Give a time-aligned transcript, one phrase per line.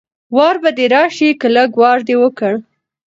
[0.35, 2.53] وار به دې راشي که لږ وار دې وکړ